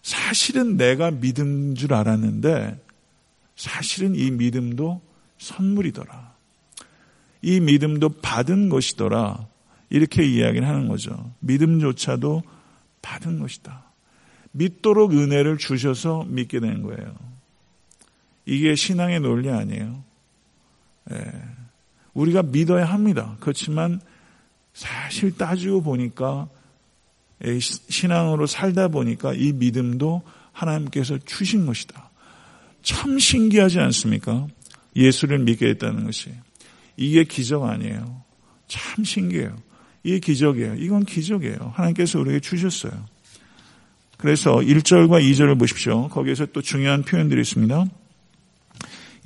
사실은 0.03 0.77
내가 0.77 1.11
믿음 1.11 1.75
줄 1.75 1.93
알았는데 1.93 2.81
사실은 3.57 4.15
이 4.15 4.31
믿음도 4.31 5.03
선물이더라. 5.39 6.35
이 7.43 7.61
믿음도 7.61 8.09
받은 8.09 8.69
것이더라. 8.69 9.47
이렇게 9.91 10.25
이야기를 10.25 10.67
하는 10.67 10.89
거죠. 10.89 11.33
믿음조차도 11.41 12.43
받은 13.03 13.41
것이다. 13.41 13.85
믿도록 14.53 15.13
은혜를 15.13 15.59
주셔서 15.59 16.25
믿게 16.29 16.61
되는 16.61 16.83
거예요. 16.83 17.15
이게 18.47 18.75
신앙의 18.75 19.21
논리 19.21 19.51
아니에요. 19.51 20.03
예. 21.13 21.33
우리가 22.15 22.43
믿어야 22.43 22.87
합니다. 22.87 23.37
그렇지만 23.41 24.01
사실 24.73 25.37
따지고 25.37 25.83
보니까 25.83 26.49
예, 27.45 27.59
신앙으로 27.59 28.47
살다 28.47 28.89
보니까 28.89 29.35
이 29.35 29.53
믿음도 29.53 30.23
하나님께서 30.53 31.19
주신 31.19 31.67
것이다. 31.67 32.11
참 32.83 33.19
신기하지 33.19 33.81
않습니까? 33.81 34.47
예수를 34.95 35.41
믿게 35.41 35.67
됐다는 35.75 36.05
것이. 36.05 36.33
이게 36.97 37.25
기적 37.25 37.65
아니에요. 37.65 38.23
참 38.69 39.05
신기해요. 39.05 39.55
이게 40.03 40.19
기적이에요. 40.21 40.77
이건 40.77 41.05
기적이에요. 41.05 41.73
하나님께서 41.75 42.21
우리에게 42.21 42.41
주셨어요. 42.41 42.93
그래서 44.17 44.55
1절과 44.55 45.23
2절을 45.23 45.59
보십시오. 45.59 46.09
거기에서 46.09 46.47
또 46.47 46.63
중요한 46.63 47.03
표현들이 47.03 47.41
있습니다. 47.41 47.85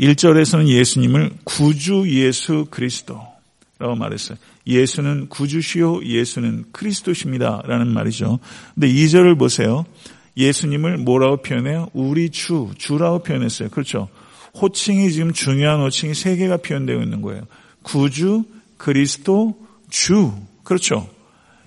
1절에서는 0.00 0.66
예수님을 0.66 1.30
구주 1.44 2.06
예수 2.08 2.66
그리스도라고 2.70 3.96
말했어요. 3.98 4.38
예수는 4.66 5.28
구주시요 5.28 6.04
예수는 6.04 6.64
그리스도십니다. 6.72 7.62
라는 7.66 7.88
말이죠. 7.88 8.38
근데 8.74 8.88
2절을 8.88 9.38
보세요. 9.38 9.84
예수님을 10.36 10.98
뭐라고 10.98 11.42
표현해요? 11.42 11.90
우리 11.92 12.30
주, 12.30 12.70
주라고 12.78 13.22
표현했어요. 13.22 13.68
그렇죠. 13.68 14.08
호칭이 14.60 15.12
지금 15.12 15.32
중요한 15.32 15.80
호칭이 15.80 16.14
세 16.14 16.36
개가 16.36 16.58
표현되어 16.58 17.02
있는 17.02 17.20
거예요. 17.20 17.42
구주, 17.82 18.44
그리스도, 18.76 19.56
주. 19.90 20.32
그렇죠. 20.64 21.08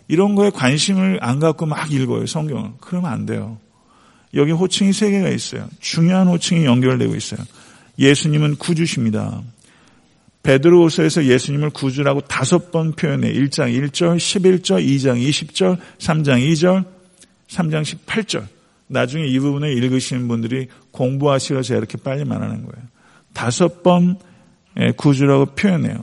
이런 0.07 0.35
거에 0.35 0.49
관심을 0.49 1.19
안 1.21 1.39
갖고 1.39 1.65
막 1.65 1.91
읽어요, 1.91 2.25
성경을. 2.25 2.71
그러면 2.79 3.11
안 3.11 3.25
돼요. 3.25 3.57
여기 4.33 4.51
호칭이 4.51 4.91
세 4.91 5.11
개가 5.11 5.29
있어요. 5.29 5.67
중요한 5.79 6.27
호칭이 6.27 6.65
연결되고 6.65 7.15
있어요. 7.15 7.41
예수님은 7.97 8.55
구주십니다. 8.55 9.41
베드로후서에서 10.43 11.25
예수님을 11.25 11.69
구주라고 11.69 12.21
다섯 12.21 12.71
번 12.71 12.91
표현해 12.91 13.31
1장 13.31 13.73
1절, 13.73 14.17
11절, 14.17 14.85
2장 14.85 15.17
20절, 15.29 15.77
3장 15.99 16.51
2절, 16.51 16.85
3장 17.47 17.83
18절. 17.83 18.45
나중에 18.87 19.25
이 19.25 19.39
부분을 19.39 19.71
읽으시는 19.77 20.27
분들이 20.27 20.67
공부하시어서 20.91 21.75
이렇게 21.75 21.97
빨리 21.97 22.25
말하는 22.25 22.65
거예요. 22.65 22.87
다섯 23.33 23.83
번 23.83 24.19
구주라고 24.97 25.55
표현해요. 25.55 25.97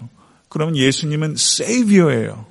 그러면 0.49 0.77
예수님은 0.77 1.37
세이비어예요. 1.37 2.47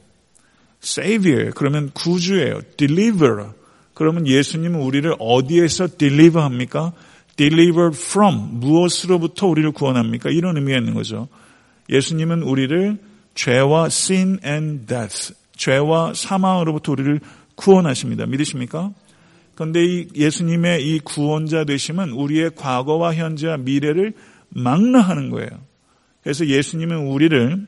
Savior 0.82 1.52
그러면 1.54 1.92
구주예요. 1.94 2.62
Deliverer 2.78 3.50
그러면 3.94 4.28
예수님은 4.28 4.80
우리를 4.80 5.14
어디에서 5.20 5.90
deliver 5.98 6.42
합니까? 6.42 6.94
Deliver 7.40 7.92
from 7.94 8.60
무엇으로부터 8.60 9.48
우리를 9.48 9.72
구원합니까? 9.72 10.30
이런 10.30 10.58
의미가 10.58 10.78
있는 10.78 10.94
거죠. 10.94 11.30
예수님은 11.90 12.44
우리를 12.44 12.98
죄와 13.34 13.86
sin 13.86 14.40
and 14.46 14.86
death 14.86 15.34
죄와 15.56 16.14
사망으로부터 16.14 16.92
우리를 16.92 17.22
구원하십니다. 17.56 18.26
믿으십니까? 18.26 18.92
그런데 19.56 19.86
이 19.86 20.08
예수님의 20.16 20.86
이 20.86 21.00
구원자 21.00 21.64
되심은 21.64 22.12
우리의 22.12 22.52
과거와 22.56 23.16
현재와 23.16 23.58
미래를 23.58 24.14
망라하는 24.50 25.30
거예요. 25.30 25.50
그래서 26.22 26.46
예수님은 26.46 27.08
우리를 27.08 27.68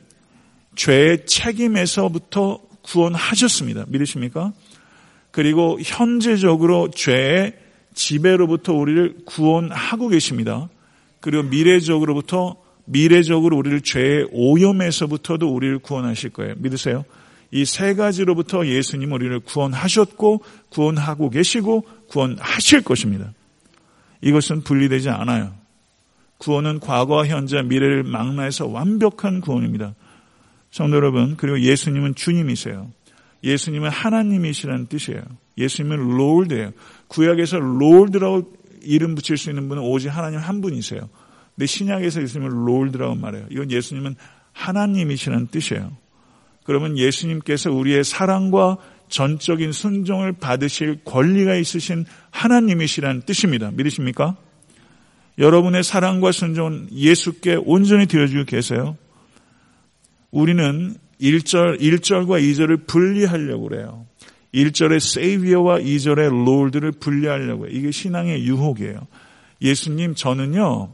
죄의 0.75 1.25
책임에서부터 1.25 2.59
구원하셨습니다. 2.81 3.85
믿으십니까? 3.87 4.51
그리고 5.31 5.79
현재적으로 5.81 6.89
죄의 6.91 7.53
지배로부터 7.93 8.73
우리를 8.73 9.17
구원하고 9.25 10.09
계십니다. 10.09 10.69
그리고 11.19 11.43
미래적으로부터 11.43 12.55
미래적으로 12.85 13.57
우리를 13.57 13.81
죄의 13.81 14.27
오염에서부터도 14.31 15.53
우리를 15.53 15.79
구원하실 15.79 16.31
거예요. 16.31 16.55
믿으세요? 16.57 17.05
이 17.51 17.65
세 17.65 17.93
가지로부터 17.95 18.65
예수님 18.65 19.11
우리를 19.11 19.39
구원하셨고 19.41 20.41
구원하고 20.69 21.29
계시고 21.29 21.85
구원하실 22.07 22.81
것입니다. 22.83 23.33
이것은 24.21 24.61
분리되지 24.61 25.09
않아요. 25.09 25.53
구원은 26.37 26.79
과거와 26.79 27.27
현재, 27.27 27.61
미래를 27.61 28.03
망라해서 28.03 28.67
완벽한 28.67 29.41
구원입니다. 29.41 29.95
성도 30.71 30.95
여러분, 30.95 31.35
그리고 31.37 31.59
예수님은 31.59 32.15
주님이세요. 32.15 32.89
예수님은 33.43 33.89
하나님이시라는 33.89 34.87
뜻이에요. 34.87 35.21
예수님은 35.61 36.17
롤드예요. 36.17 36.71
구약에서 37.07 37.59
롤드라고 37.59 38.53
이름 38.81 39.15
붙일 39.15 39.37
수 39.37 39.49
있는 39.49 39.69
분은 39.69 39.83
오직 39.83 40.09
하나님 40.09 40.39
한 40.39 40.61
분이세요. 40.61 41.09
근데 41.55 41.65
신약에서 41.65 42.21
예수님은 42.23 42.65
롤드라고 42.65 43.15
말해요. 43.15 43.45
이건 43.49 43.71
예수님은 43.71 44.15
하나님이시라는 44.53 45.47
뜻이에요. 45.47 45.95
그러면 46.63 46.97
예수님께서 46.97 47.71
우리의 47.71 48.03
사랑과 48.03 48.77
전적인 49.09 49.71
순종을 49.71 50.33
받으실 50.33 51.03
권리가 51.03 51.55
있으신 51.55 52.05
하나님이시라는 52.31 53.23
뜻입니다. 53.23 53.71
믿으십니까? 53.71 54.37
여러분의 55.37 55.83
사랑과 55.83 56.31
순종은 56.31 56.89
예수께 56.93 57.57
온전히 57.65 58.05
드려주고 58.05 58.45
계세요. 58.45 58.97
우리는 60.29 60.95
1절, 61.19 61.79
1절과 61.79 62.41
2절을 62.41 62.87
분리하려고 62.87 63.69
그래요. 63.69 64.05
1절의 64.53 64.99
세이비어와 64.99 65.79
2절의 65.79 66.45
롤드를 66.45 66.91
분리하려고 66.93 67.67
해요. 67.67 67.73
이게 67.73 67.91
신앙의 67.91 68.45
유혹이에요. 68.45 69.07
예수님, 69.61 70.15
저는요, 70.15 70.93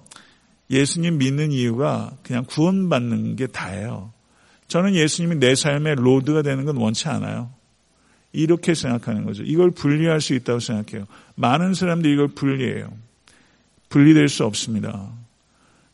예수님 0.69 1.17
믿는 1.17 1.51
이유가 1.51 2.11
그냥 2.23 2.43
구원받는 2.45 3.35
게 3.35 3.47
다예요. 3.47 4.11
저는 4.67 4.95
예수님이 4.95 5.37
내 5.37 5.55
삶의 5.55 5.95
Lord가 5.95 6.41
되는 6.41 6.65
건 6.65 6.77
원치 6.77 7.07
않아요. 7.07 7.51
이렇게 8.33 8.73
생각하는 8.73 9.23
거죠. 9.23 9.43
이걸 9.43 9.71
분리할 9.71 10.21
수 10.21 10.33
있다고 10.33 10.59
생각해요. 10.59 11.07
많은 11.35 11.73
사람들이 11.73 12.13
이걸 12.13 12.27
분리해요. 12.27 12.91
분리될 13.89 14.27
수 14.27 14.43
없습니다. 14.43 15.11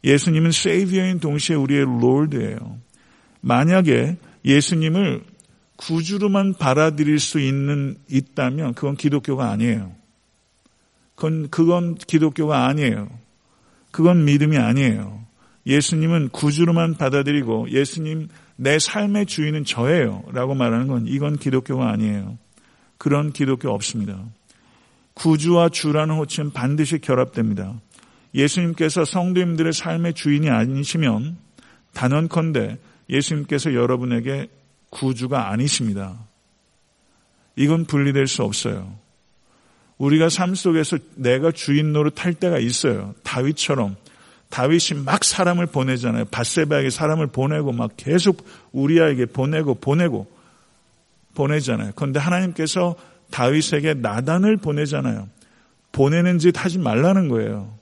예수님은 0.03 0.51
Savior인 0.51 1.20
동시에 1.20 1.55
우리의 1.55 1.86
Lord예요. 1.86 2.79
만약에 3.41 4.17
예수님을 4.43 5.24
구주로만 5.75 6.53
받아들일 6.53 7.20
수 7.20 7.39
있는 7.39 7.98
있다면 8.10 8.74
그건 8.74 8.96
기독교가 8.96 9.50
아니에요. 9.50 9.94
그건 11.15 11.50
그건 11.50 11.96
기독교가 11.96 12.68
아니에요. 12.68 13.10
그건 13.92 14.25
믿음이 14.25 14.58
아니에요. 14.58 15.24
예수님은 15.65 16.30
구주로만 16.30 16.95
받아들이고 16.95 17.71
예수님 17.71 18.28
내 18.56 18.80
삶의 18.80 19.26
주인은 19.26 19.65
저예요. 19.65 20.24
라고 20.32 20.56
말하는 20.56 20.88
건 20.88 21.06
이건 21.08 21.38
기독교가 21.38 21.89
아니에요. 21.91 22.38
그런 22.97 23.32
기독교 23.32 23.69
없습니다. 23.69 24.24
구주와 25.13 25.69
주라는 25.69 26.15
호칭은 26.15 26.52
반드시 26.52 27.00
결합됩니다. 27.00 27.80
예수님께서 28.34 29.06
성도님들의 29.06 29.74
삶의 29.74 30.13
주인이 30.15 30.50
아니시면 30.50 31.38
단언컨대 31.93 32.78
예수님께서 33.10 33.74
여러분에게 33.74 34.47
구주가 34.93 35.49
아니십니다. 35.49 36.15
이건 37.56 37.86
분리될 37.86 38.27
수 38.27 38.43
없어요. 38.43 38.95
우리가 39.97 40.29
삶 40.29 40.56
속에서 40.56 40.97
내가 41.15 41.51
주인 41.51 41.93
노릇할 41.93 42.34
때가 42.34 42.60
있어요. 42.60 43.15
다윗처럼 43.23 43.95
다윗이 44.49 45.01
막 45.03 45.23
사람을 45.23 45.65
보내잖아요. 45.67 46.25
바세바에게 46.25 46.91
사람을 46.91 47.27
보내고 47.27 47.71
막 47.71 47.91
계속 47.97 48.45
우리아에게 48.71 49.25
보내고 49.27 49.75
보내고 49.75 50.27
보내잖아요. 51.34 51.93
그런데 51.95 52.19
하나님께서 52.19 52.95
다윗에게 53.32 53.95
나단을 53.95 54.58
보내잖아요. 54.58 55.27
보내는 55.91 56.38
짓 56.38 56.63
하지 56.63 56.77
말라는 56.77 57.29
거예요. 57.29 57.73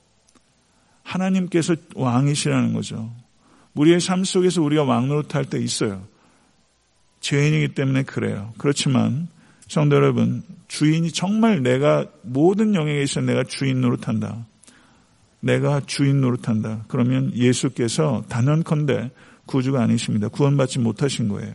하나님께서 1.04 1.76
왕이시라는 1.96 2.74
거죠. 2.74 3.12
우리의 3.74 4.00
삶 4.00 4.24
속에서 4.24 4.62
우리가 4.62 4.84
왕노릇할 4.84 5.46
때 5.46 5.60
있어요. 5.60 6.11
죄인이기 7.22 7.70
때문에 7.70 8.04
그래요. 8.04 8.54
그렇지만 8.58 9.28
성도 9.68 9.96
여러분, 9.96 10.44
주인이 10.68 11.12
정말 11.12 11.64
내가 11.64 12.06
모든 12.24 12.76
영역에 12.76 13.02
있어 13.04 13.22
내가 13.22 13.44
주인 13.44 13.80
노릇한다. 13.82 14.46
내가 15.40 15.82
주인 15.86 16.22
노릇한다. 16.22 16.86
그러면 16.88 17.32
예수께서 17.36 18.24
단언컨대 18.28 19.12
구주가 19.46 19.82
아니십니다. 19.82 20.28
구원받지 20.28 20.80
못하신 20.80 21.30
거예요. 21.30 21.54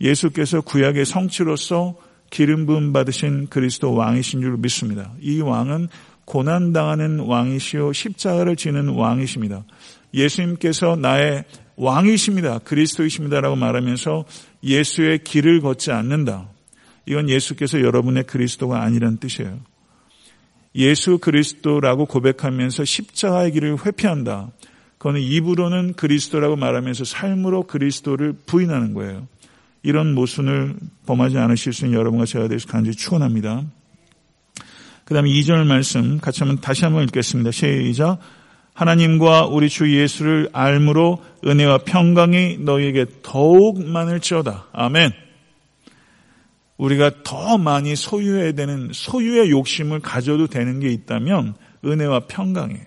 예수께서 0.00 0.60
구약의 0.60 1.04
성취로서 1.06 1.96
기름 2.30 2.66
부음 2.66 2.92
받으신 2.92 3.46
그리스도 3.48 3.94
왕이신 3.94 4.40
줄 4.40 4.56
믿습니다. 4.58 5.12
이 5.20 5.40
왕은 5.40 5.88
고난 6.24 6.72
당하는 6.72 7.20
왕이시요 7.20 7.92
십자가를 7.92 8.56
지는 8.56 8.88
왕이십니다. 8.88 9.64
예수님께서 10.12 10.96
나의 10.96 11.44
왕이십니다. 11.76 12.60
그리스도이십니다라고 12.60 13.56
말하면서 13.56 14.24
예수의 14.62 15.24
길을 15.24 15.60
걷지 15.60 15.92
않는다. 15.92 16.48
이건 17.06 17.28
예수께서 17.28 17.80
여러분의 17.80 18.24
그리스도가 18.24 18.82
아니란 18.82 19.18
뜻이에요. 19.18 19.60
예수 20.74 21.18
그리스도라고 21.18 22.06
고백하면서 22.06 22.84
십자가의 22.84 23.52
길을 23.52 23.86
회피한다. 23.86 24.50
그거는 24.98 25.20
입으로는 25.20 25.94
그리스도라고 25.94 26.56
말하면서 26.56 27.04
삶으로 27.04 27.64
그리스도를 27.64 28.34
부인하는 28.46 28.92
거예요. 28.92 29.26
이런 29.82 30.14
모순을 30.14 30.74
범하지 31.06 31.38
않으실 31.38 31.72
수 31.72 31.84
있는 31.84 31.98
여러분과 31.98 32.26
제가 32.26 32.48
되서 32.48 32.66
간절히 32.66 32.96
축원합니다. 32.96 33.64
그 35.04 35.14
다음에 35.14 35.30
2절 35.30 35.64
말씀 35.66 36.18
같이 36.18 36.40
한번 36.40 36.60
다시 36.60 36.84
한번 36.84 37.04
읽겠습니다. 37.04 37.52
시작. 37.52 38.18
하나님과 38.76 39.46
우리 39.46 39.70
주 39.70 39.90
예수를 39.90 40.50
알므로 40.52 41.24
은혜와 41.46 41.78
평강이 41.78 42.58
너희에게 42.58 43.06
더욱 43.22 43.82
많을지어다. 43.82 44.66
아멘. 44.72 45.12
우리가 46.76 47.22
더 47.24 47.56
많이 47.56 47.96
소유해야 47.96 48.52
되는 48.52 48.90
소유의 48.92 49.50
욕심을 49.50 50.00
가져도 50.00 50.46
되는 50.46 50.78
게 50.78 50.90
있다면 50.90 51.54
은혜와 51.86 52.26
평강이에요. 52.28 52.84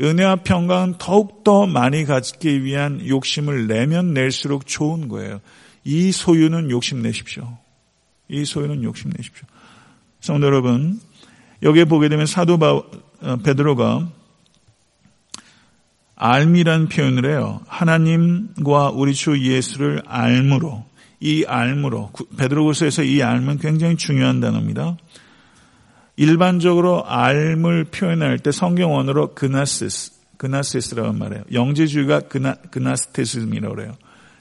은혜와 0.00 0.36
평강은 0.36 0.96
더욱더 0.98 1.66
많이 1.66 2.04
갖기 2.04 2.64
위한 2.64 3.06
욕심을 3.06 3.68
내면 3.68 4.14
낼수록 4.14 4.66
좋은 4.66 5.06
거예요. 5.06 5.40
이 5.84 6.10
소유는 6.10 6.72
욕심내십시오. 6.72 7.56
이 8.28 8.44
소유는 8.44 8.82
욕심내십시오. 8.82 9.46
성도 10.18 10.48
여러분, 10.48 11.00
여기에 11.62 11.84
보게 11.84 12.08
되면 12.08 12.26
사도 12.26 12.58
바, 12.58 12.72
어, 12.72 13.36
베드로가 13.44 14.17
알미란 16.20 16.88
표현을 16.88 17.30
해요. 17.30 17.60
하나님과 17.68 18.90
우리 18.90 19.14
주 19.14 19.40
예수를 19.40 20.02
알므로 20.04 20.84
이 21.20 21.44
알므로 21.46 22.10
베드로고서에서 22.36 23.04
이 23.04 23.22
알은 23.22 23.58
굉장히 23.58 23.96
중요한 23.96 24.40
단어입니다. 24.40 24.96
일반적으로 26.16 27.06
알을 27.06 27.84
표현할 27.84 28.40
때 28.40 28.50
성경 28.50 28.94
원어로 28.94 29.34
그나시스, 29.34 30.12
그나시스라고 30.36 31.12
말해요. 31.12 31.44
영재주의가 31.52 32.20
그나, 32.28 32.54
그나스테스미라고 32.54 33.76
그래요. 33.76 33.94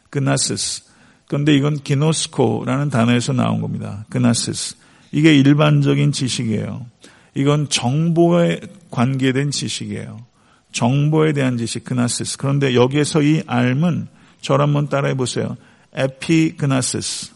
그나시스. 0.09 0.83
그런데 1.27 1.53
이건 1.53 1.75
기노스코라는 1.75 2.89
단어에서 2.89 3.33
나온 3.33 3.61
겁니다. 3.61 4.05
그나시스. 4.09 4.77
이게 5.11 5.35
일반적인 5.35 6.11
지식이에요. 6.11 6.87
이건 7.35 7.69
정보에 7.69 8.61
관계된 8.89 9.51
지식이에요. 9.51 10.25
정보에 10.71 11.33
대한 11.33 11.57
지식, 11.57 11.83
그나시스. 11.83 12.37
그런데 12.37 12.75
여기에서 12.75 13.21
이 13.21 13.41
알은 13.47 14.07
저를 14.41 14.63
한번 14.63 14.89
따라해 14.89 15.15
보세요. 15.15 15.57
에피그나시스. 15.93 17.31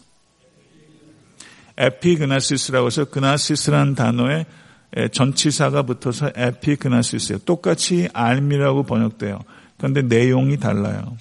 에피그나시스라고 1.76 2.86
해서 2.86 3.04
그나시스라는 3.06 3.94
단어에 3.94 4.46
전치사가 5.10 5.82
붙어서 5.82 6.32
에피그나시스예요. 6.36 7.38
똑같이 7.40 8.08
알미라고 8.12 8.84
번역돼요. 8.84 9.40
그런데 9.78 10.02
내용이 10.02 10.58
달라요. 10.58 11.16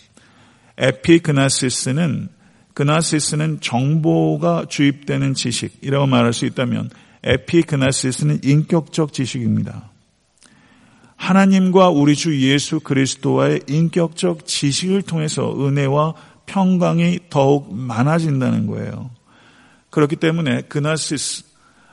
에피그나시스는 0.78 2.30
그나시스는 2.74 3.60
정보가 3.62 4.66
주입되는 4.70 5.34
지식이라고 5.34 6.06
말할 6.08 6.34
수 6.34 6.46
있다면 6.46 6.90
에피그나시스는 7.24 8.42
인격적 8.44 9.14
지식입니다. 9.14 9.91
하나님과 11.22 11.90
우리 11.90 12.16
주 12.16 12.42
예수 12.42 12.80
그리스도와의 12.80 13.62
인격적 13.68 14.48
지식을 14.48 15.04
통해서 15.04 15.54
은혜와 15.56 16.16
평강이 16.48 17.20
더욱 17.30 17.72
많아진다는 17.72 18.66
거예요. 18.66 19.12
그렇기 19.92 20.16
때문에 20.16 20.64
그나시스 20.64 21.44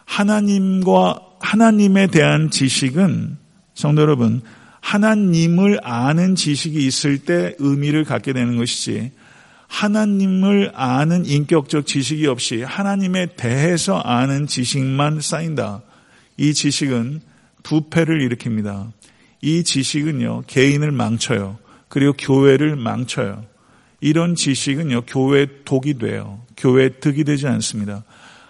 하나님과 0.06 1.20
하나님에 1.40 2.06
대한 2.06 2.50
지식은 2.50 3.36
성도 3.74 4.00
여러분 4.00 4.40
하나님을 4.80 5.80
아는 5.82 6.34
지식이 6.34 6.86
있을 6.86 7.18
때 7.18 7.54
의미를 7.58 8.04
갖게 8.04 8.32
되는 8.32 8.56
것이지 8.56 9.12
하나님을 9.66 10.72
아는 10.74 11.26
인격적 11.26 11.86
지식이 11.86 12.26
없이 12.26 12.62
하나님에 12.62 13.26
대해서 13.36 13.98
아는 13.98 14.46
지식만 14.46 15.20
쌓인다. 15.20 15.82
이 16.38 16.54
지식은 16.54 17.20
부패를 17.62 18.26
일으킵니다. 18.26 18.97
이 19.40 19.62
지식은요, 19.64 20.44
개인을 20.46 20.90
망쳐요. 20.92 21.58
그리고 21.88 22.12
교회를 22.18 22.76
망쳐요. 22.76 23.44
이런 24.00 24.34
지식은요, 24.34 25.02
교회 25.06 25.46
독이 25.64 25.98
돼요. 25.98 26.40
교회 26.56 26.88
득이 26.88 27.24
되지 27.24 27.46
않습니다. 27.46 28.04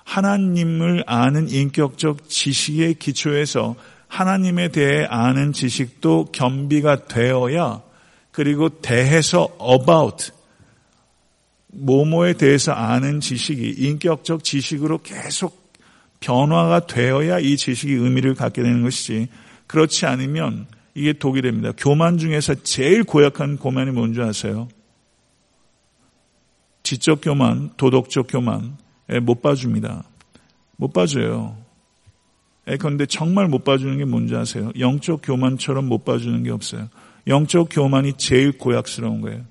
하나님을 0.05 1.05
아는 1.07 1.51
인격적 1.51 2.29
지식의 2.29 2.95
기초에서 2.95 3.77
하나님에 4.07 4.69
대해 4.69 5.05
아는 5.05 5.53
지식도 5.53 6.31
겸비가 6.33 7.07
되어야 7.07 7.83
그리고 8.31 8.71
대해서 8.71 9.49
about 9.61 10.33
모모에 11.69 12.33
대해서 12.33 12.73
아는 12.73 13.21
지식이 13.21 13.75
인격적 13.77 14.45
지식으로 14.45 14.99
계속 15.03 15.73
변화가 16.21 16.87
되어야 16.87 17.39
이 17.39 17.57
지식이 17.59 17.93
의미를 17.93 18.35
갖게 18.35 18.63
되는 18.63 18.83
것이지 18.83 19.29
그렇지 19.67 20.07
않으면 20.07 20.67
이게 20.99 21.13
독이 21.13 21.43
됩니다. 21.43 21.73
교만 21.77 22.19
중에서 22.19 22.55
제일 22.65 23.05
고약한 23.05 23.57
고만이 23.57 23.93
뭔지 23.93 24.21
아세요? 24.21 24.69
지적 26.83 27.21
교만, 27.23 27.71
도덕적 27.77 28.27
교만 28.29 28.77
못 29.23 29.41
봐줍니다. 29.43 30.05
못 30.77 30.93
봐줘요. 30.93 31.57
그런데 32.65 33.07
정말 33.07 33.49
못 33.49 33.65
봐주는 33.65 33.97
게 33.97 34.05
뭔지 34.05 34.35
아세요? 34.35 34.73
영적 34.79 35.21
교만처럼 35.23 35.87
못 35.87 36.05
봐주는 36.05 36.43
게 36.43 36.51
없어요. 36.51 36.89
영적 37.27 37.69
교만이 37.71 38.15
제일 38.15 38.57
고약스러운 38.57 39.21
거예요. 39.21 39.45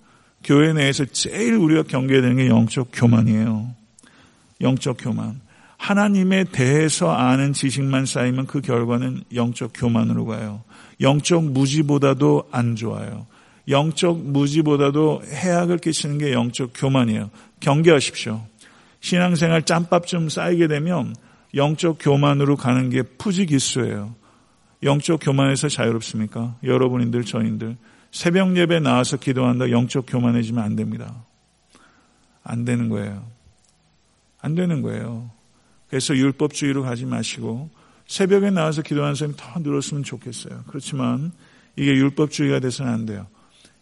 교회 0.43 0.73
내에서 0.73 1.05
제일 1.05 1.55
우리가 1.55 1.83
경계해야 1.83 2.21
되는 2.21 2.38
게 2.38 2.47
영적 2.47 2.89
교만이에요. 2.93 3.73
영적 4.62 4.97
교만. 4.99 5.39
하나님에 5.77 6.45
대해서 6.45 7.12
아는 7.12 7.53
지식만 7.53 8.05
쌓이면 8.05 8.47
그 8.47 8.62
결과는 8.62 9.23
영적 9.33 9.73
교만으로 9.75 10.25
가요. 10.25 10.63
영적 11.01 11.43
무지보다도 11.43 12.49
안 12.51 12.75
좋아요. 12.75 13.27
영적 13.67 14.19
무지보다도 14.19 15.23
해악을 15.25 15.77
끼치는 15.79 16.17
게 16.17 16.31
영적 16.33 16.71
교만이에요. 16.73 17.29
경계하십시오. 17.60 18.41
신앙생활 18.99 19.63
짬밥 19.63 20.07
좀 20.07 20.29
쌓이게 20.29 20.67
되면 20.67 21.15
영적 21.53 21.97
교만으로 21.99 22.55
가는 22.55 22.89
게 22.89 23.03
푸지기수예요. 23.03 24.15
영적 24.83 25.19
교만에서 25.23 25.69
자유롭습니까? 25.69 26.57
여러분인들, 26.63 27.25
저인들. 27.25 27.77
새벽 28.12 28.55
예배 28.55 28.79
나와서 28.79 29.17
기도한다 29.17 29.69
영적 29.69 30.05
교만해지면 30.07 30.63
안 30.63 30.75
됩니다. 30.75 31.25
안 32.43 32.63
되는 32.63 32.89
거예요. 32.89 33.25
안 34.39 34.55
되는 34.55 34.81
거예요. 34.81 35.29
그래서 35.89 36.15
율법주의로 36.15 36.83
가지 36.83 37.05
마시고 37.05 37.69
새벽에 38.07 38.49
나와서 38.49 38.81
기도하는 38.81 39.15
사람이 39.15 39.35
더 39.37 39.59
늘었으면 39.59 40.03
좋겠어요. 40.03 40.63
그렇지만 40.67 41.31
이게 41.75 41.91
율법주의가 41.91 42.59
돼서는 42.59 42.91
안 42.91 43.05
돼요. 43.05 43.27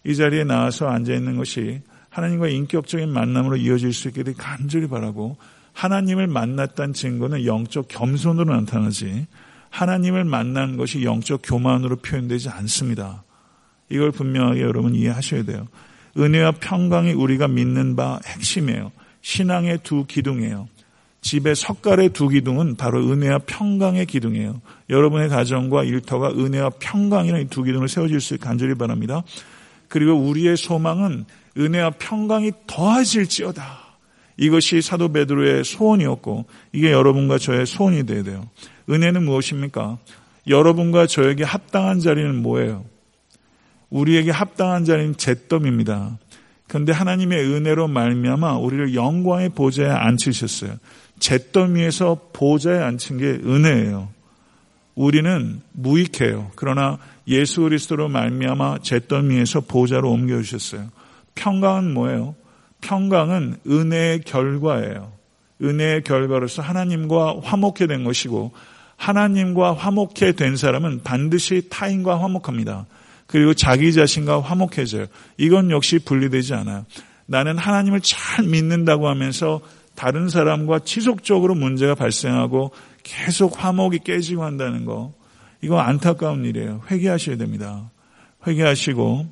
이 0.03 0.15
자리에 0.15 0.43
나와서 0.43 0.87
앉아있는 0.87 1.37
것이 1.37 1.81
하나님과 2.09 2.47
인격적인 2.47 3.09
만남으로 3.09 3.57
이어질 3.57 3.93
수 3.93 4.11
되길 4.11 4.35
간절히 4.35 4.87
바라고 4.87 5.37
하나님을 5.73 6.27
만났다는 6.27 6.93
증거는 6.93 7.45
영적 7.45 7.87
겸손으로 7.89 8.55
나타나지 8.55 9.27
하나님을 9.69 10.23
만난 10.23 10.77
것이 10.77 11.03
영적 11.03 11.41
교만으로 11.43 11.97
표현되지 11.97 12.49
않습니다. 12.49 13.23
이걸 13.89 14.11
분명하게 14.11 14.61
여러분 14.61 14.95
이해하셔야 14.95 15.43
돼요. 15.43 15.67
은혜와 16.17 16.53
평강이 16.53 17.11
우리가 17.11 17.49
믿는 17.49 17.97
바 17.97 18.19
핵심이에요. 18.25 18.91
신앙의 19.21 19.79
두 19.83 20.05
기둥이에요. 20.05 20.69
집의 21.25 21.55
석갈의 21.55 22.09
두 22.09 22.27
기둥은 22.29 22.75
바로 22.75 22.99
은혜와 22.99 23.39
평강의 23.47 24.05
기둥이에요. 24.05 24.61
여러분의 24.91 25.27
가정과 25.29 25.83
일터가 25.83 26.29
은혜와 26.29 26.69
평강이라는 26.79 27.49
두 27.49 27.63
기둥을 27.63 27.89
세워질 27.89 28.21
수 28.21 28.37
간절히 28.37 28.75
바랍니다. 28.75 29.23
그리고 29.87 30.13
우리의 30.13 30.55
소망은 30.55 31.25
은혜와 31.57 31.93
평강이 31.97 32.51
더하질지어다. 32.67 33.65
이것이 34.37 34.83
사도 34.83 35.11
베드로의 35.11 35.63
소원이었고 35.63 36.45
이게 36.73 36.91
여러분과 36.91 37.39
저의 37.39 37.65
소원이 37.65 38.05
되어야 38.05 38.21
돼요. 38.21 38.47
은혜는 38.87 39.25
무엇입니까? 39.25 39.97
여러분과 40.47 41.07
저에게 41.07 41.43
합당한 41.43 41.99
자리는 41.99 42.35
뭐예요? 42.35 42.85
우리에게 43.89 44.29
합당한 44.29 44.85
자리는 44.85 45.17
잿더미입니다. 45.17 46.19
그런데 46.67 46.91
하나님의 46.91 47.45
은혜로 47.45 47.87
말미암아 47.87 48.57
우리를 48.57 48.93
영광의 48.93 49.49
보좌에 49.49 49.87
앉히셨어요. 49.87 50.77
잿더미에서 51.19 52.29
보좌에 52.33 52.79
앉힌 52.79 53.17
게 53.17 53.25
은혜예요. 53.25 54.09
우리는 54.95 55.61
무익해요. 55.73 56.51
그러나 56.55 56.97
예수 57.27 57.61
그리스도로 57.61 58.07
말미암아 58.07 58.79
잿더미에서 58.79 59.61
보좌로 59.61 60.11
옮겨 60.11 60.41
주셨어요. 60.41 60.89
평강은 61.35 61.93
뭐예요? 61.93 62.35
평강은 62.81 63.57
은혜의 63.67 64.21
결과예요. 64.21 65.11
은혜의 65.61 66.03
결과로서 66.03 66.61
하나님과 66.61 67.37
화목해 67.41 67.87
된 67.87 68.03
것이고 68.03 68.51
하나님과 68.97 69.73
화목해 69.73 70.33
된 70.37 70.55
사람은 70.55 71.03
반드시 71.03 71.67
타인과 71.69 72.21
화목합니다. 72.21 72.85
그리고 73.27 73.53
자기 73.53 73.91
자신과 73.91 74.41
화목해져요. 74.41 75.07
이건 75.37 75.71
역시 75.71 75.99
분리되지 75.99 76.53
않아요. 76.53 76.85
나는 77.25 77.57
하나님을 77.57 78.01
잘 78.01 78.45
믿는다고 78.45 79.07
하면서 79.07 79.61
다른 79.95 80.29
사람과 80.29 80.79
지속적으로 80.79 81.55
문제가 81.55 81.95
발생하고 81.95 82.71
계속 83.03 83.63
화목이 83.63 83.99
깨지고 83.99 84.43
한다는 84.43 84.85
거. 84.85 85.13
이거 85.61 85.79
안타까운 85.79 86.45
일이에요. 86.45 86.81
회개하셔야 86.91 87.37
됩니다. 87.37 87.89
회개하시고 88.45 89.25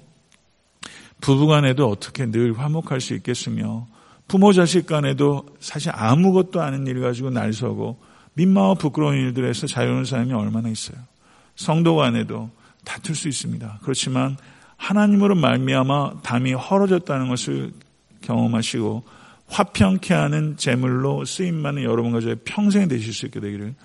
부부 1.21 1.47
간에도 1.47 1.88
어떻게 1.89 2.26
늘 2.30 2.58
화목할 2.58 2.99
수 2.99 3.13
있겠으며 3.13 3.88
부모 4.28 4.52
자식 4.54 4.88
간에도 4.88 5.45
사실 5.60 5.91
아무것도 5.93 6.62
아닌 6.62 6.88
일 6.88 7.02
가지고 7.02 7.30
날 7.30 7.54
서고 7.54 7.99
민망하고 8.34 8.76
부끄러운 8.76 9.15
일들에서 9.15 9.67
자유로운 9.67 10.06
사람이 10.06 10.34
얼마나 10.34 10.69
있어요. 10.69 10.97
성도 11.56 11.95
간에도 11.95 12.49
다툴 12.84 13.15
수 13.15 13.28
있습니다. 13.28 13.80
그렇지만 13.84 14.38
하나님으로 14.78 15.36
말미암아 15.36 16.21
담이 16.23 16.54
헐어졌다는 16.54 17.30
것을 17.30 17.71
경험하시고 18.21 19.04
화평케 19.54 20.16
하는 20.16 20.58
제물로 20.58 21.26
쓰임 21.26 21.56
받는 21.56 21.84
여러분과 21.84 22.22
저의 22.22 22.38
평생 22.44 22.88
되실 22.88 23.13
수 23.13 23.28
있게 23.28 23.39
되기를 23.39 23.76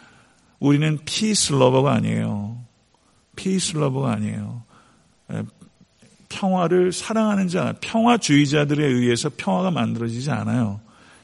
우리는 0.60 0.98
peace 1.04 1.52
lover가 1.52 1.92
아니에요. 1.92 2.58
peace 3.36 3.76
lover가 3.76 4.12
아니에요. 4.12 4.62
평화를 6.30 6.92
사랑하는 6.92 7.48
자, 7.48 7.74
평화주의자들에 7.82 8.84
의해서 8.84 9.30
평화가 9.36 9.70
만들어지지 9.70 10.30
않아요. 10.30 10.80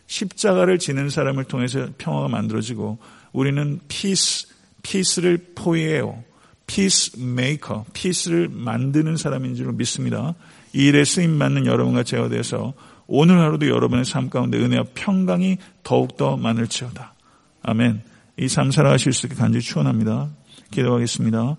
십자가를 0.07 0.79
지는 0.79 1.09
사람을 1.09 1.45
통해서 1.45 1.89
평화가 1.97 2.29
만들어지고 2.29 2.99
우리는 3.33 3.81
peace, 3.89 4.49
peace를 4.83 5.53
포위해요. 5.55 6.23
peacemaker, 6.67 7.87
peace를 7.95 8.49
만드는 8.51 9.17
사람인 9.17 9.55
줄 9.55 9.73
믿습니다. 9.73 10.35
이 10.75 10.87
일에 10.87 11.05
쓰임 11.05 11.39
받는 11.39 11.65
여러분과 11.65 12.03
제가 12.03 12.29
돼서 12.29 12.75
오늘 13.07 13.39
하루도 13.41 13.69
여러분의 13.69 14.05
삶 14.05 14.31
가운데 14.31 14.59
은혜와 14.59 14.85
평강이 14.95 15.59
더욱더 15.83 16.37
많을지어다. 16.37 17.15
아멘. 17.63 18.03
이 18.37 18.49
삶 18.49 18.71
살아가실 18.71 19.13
수 19.13 19.27
있게 19.27 19.37
간절히 19.37 19.63
축원합니다. 19.63 20.29
기도하겠습니다. 20.71 21.57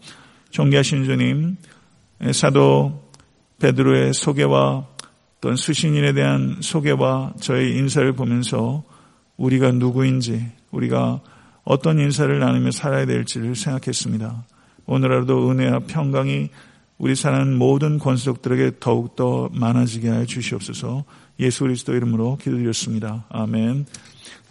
존귀하신 0.49 1.05
주님, 1.05 1.57
사도 2.33 3.09
베드로의 3.59 4.13
소개와 4.13 4.85
또는 5.41 5.55
수신인에 5.55 6.13
대한 6.13 6.57
소개와 6.61 7.33
저의 7.39 7.77
인사를 7.77 8.11
보면서 8.13 8.83
우리가 9.37 9.71
누구인지 9.71 10.51
우리가 10.71 11.21
어떤 11.63 11.99
인사를 11.99 12.37
나누며 12.37 12.71
살아야 12.71 13.05
될지를 13.05 13.55
생각했습니다. 13.55 14.45
오늘 14.85 15.11
하루도 15.11 15.51
은혜와 15.51 15.79
평강이 15.87 16.49
우리 16.97 17.15
사는 17.15 17.57
모든 17.57 17.99
권속들에게 17.99 18.77
더욱더 18.79 19.49
많아지게 19.53 20.09
하여 20.09 20.25
주시옵소서 20.25 21.03
예수 21.39 21.63
그리스도 21.63 21.93
이름으로 21.93 22.37
기도드렸습니다. 22.37 23.25
아멘. 23.29 23.85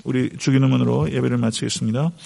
우리 0.05 0.31
주기도문으로 0.37 1.11
예배를 1.11 1.39
마치겠습니다. 1.39 2.11